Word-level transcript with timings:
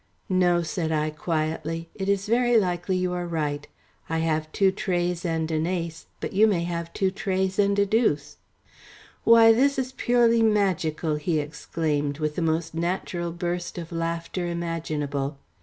"No," 0.29 0.63
said 0.63 0.91
I 0.91 1.11
quietly. 1.11 1.91
"It 1.93 2.09
is 2.09 2.25
very 2.25 2.57
likely 2.57 2.97
you 2.97 3.13
are 3.13 3.27
right: 3.27 3.67
I 4.09 4.17
have 4.17 4.51
two 4.51 4.71
treys 4.71 5.23
and 5.23 5.51
an 5.51 5.67
ace, 5.67 6.07
but 6.19 6.33
you 6.33 6.47
may 6.47 6.63
have 6.63 6.91
two 6.91 7.11
treys 7.11 7.59
and 7.59 7.77
a 7.77 7.85
deuce." 7.85 8.37
"Why, 9.25 9.51
this 9.51 9.77
is 9.77 9.91
purely 9.91 10.41
magical," 10.41 11.17
he 11.17 11.37
exclaimed, 11.39 12.17
with 12.17 12.33
the 12.35 12.41
most 12.41 12.73
natural 12.73 13.31
burst 13.31 13.77
of 13.77 13.91
laughter 13.91 14.47
imaginable. 14.47 15.37